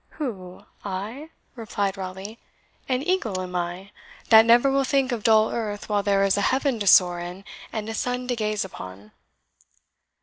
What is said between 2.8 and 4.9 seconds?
"An eagle am I, that never will